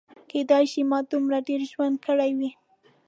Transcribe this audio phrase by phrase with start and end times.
[0.29, 2.51] کیدای شي ما دومره ډېر ژوند کړی وي.